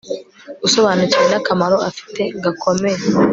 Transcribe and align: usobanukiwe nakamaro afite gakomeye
usobanukiwe 0.65 1.25
nakamaro 1.31 1.77
afite 1.89 2.21
gakomeye 2.43 2.99